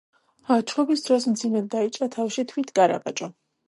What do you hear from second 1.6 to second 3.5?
დაიჭრა თავში თვით კარავაჯო.